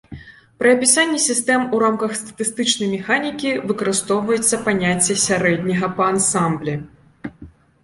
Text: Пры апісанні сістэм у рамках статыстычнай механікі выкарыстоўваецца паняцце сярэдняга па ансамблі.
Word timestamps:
Пры 0.61 0.69
апісанні 0.77 1.19
сістэм 1.25 1.61
у 1.77 1.81
рамках 1.83 2.15
статыстычнай 2.21 2.89
механікі 2.95 3.51
выкарыстоўваецца 3.73 4.61
паняцце 4.67 5.21
сярэдняга 5.27 5.93
па 6.01 6.11
ансамблі. 6.17 6.75